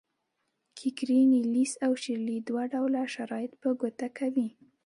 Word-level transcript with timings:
کیکیري، 0.77 1.19
نیلیس 1.31 1.71
او 1.85 1.91
شیرلي 2.01 2.37
دوه 2.47 2.63
ډوله 2.73 3.01
شرایط 3.15 3.51
په 3.61 3.69
ګوته 3.81 4.07
کوي. 4.17 4.47